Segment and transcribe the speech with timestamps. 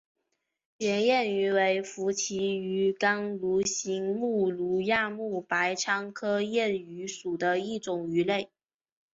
[0.79, 8.49] 圆燕鱼为辐鳍鱼纲鲈形目鲈亚目白鲳科燕鱼属的一种鱼类。